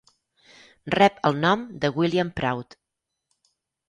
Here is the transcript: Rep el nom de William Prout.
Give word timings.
Rep 0.95 1.19
el 1.29 1.37
nom 1.43 1.65
de 1.83 1.91
William 1.97 2.31
Prout. 2.39 2.77